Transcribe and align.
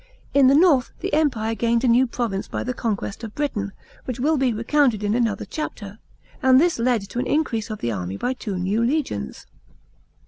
In 0.33 0.47
the 0.47 0.55
north 0.55 0.93
tlie 1.01 1.11
Empire 1.13 1.53
gained 1.53 1.83
a 1.83 1.87
new 1.87 2.07
province 2.07 2.47
by 2.47 2.63
the 2.63 2.73
conquest 2.73 3.23
of 3.23 3.35
Britain, 3.35 3.71
which 4.05 4.19
will 4.19 4.35
be 4.35 4.51
recounted 4.51 5.03
in 5.03 5.13
another 5.13 5.45
chapter; 5.45 5.99
and 6.41 6.59
this 6.59 6.79
led 6.79 7.07
to 7.09 7.19
an 7.19 7.27
increase 7.27 7.69
of 7.69 7.81
the 7.81 7.91
army 7.91 8.17
by 8.17 8.33
two 8.33 8.57
new 8.57 8.83
legions. 8.83 9.45